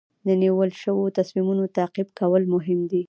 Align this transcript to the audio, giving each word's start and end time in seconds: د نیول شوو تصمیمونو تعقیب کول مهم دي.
د 0.27 0.29
نیول 0.41 0.69
شوو 0.81 1.13
تصمیمونو 1.17 1.63
تعقیب 1.77 2.07
کول 2.19 2.43
مهم 2.53 2.79
دي. 2.91 2.99